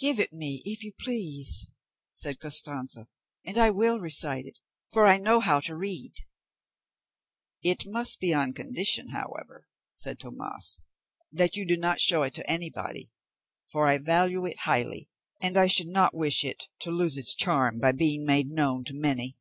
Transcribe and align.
"Give 0.00 0.18
it 0.18 0.32
me, 0.32 0.62
if 0.64 0.82
you 0.82 0.90
please," 1.00 1.68
said 2.10 2.40
Costanza, 2.40 3.06
"and 3.46 3.56
I 3.56 3.70
will 3.70 4.00
recite 4.00 4.44
it; 4.44 4.58
for 4.90 5.06
I 5.06 5.18
know 5.18 5.38
how 5.38 5.60
to 5.60 5.76
read." 5.76 6.12
"It 7.62 7.84
must 7.86 8.18
be 8.18 8.34
on 8.34 8.52
condition, 8.52 9.10
however," 9.10 9.68
said 9.92 10.18
Tomas, 10.18 10.80
"that 11.30 11.54
you 11.54 11.64
do 11.64 11.76
not 11.76 12.00
show 12.00 12.22
it 12.24 12.34
to 12.34 12.50
anybody; 12.50 13.12
for 13.70 13.86
I 13.86 13.98
value 13.98 14.44
it 14.44 14.58
highly, 14.66 15.08
and 15.40 15.56
I 15.56 15.68
should 15.68 15.86
not 15.88 16.16
wish 16.16 16.42
it 16.42 16.64
to 16.80 16.90
lose 16.90 17.16
its 17.16 17.32
charm 17.32 17.78
by 17.78 17.92
being 17.92 18.26
made 18.26 18.48
known 18.48 18.82
to 18.86 18.92
many." 18.92 19.36